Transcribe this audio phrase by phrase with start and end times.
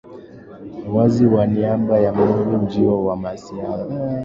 [0.95, 4.19] wazi kwa niaba ya Mungu ujio wa Masiya au Kristo Kumbukumbu ya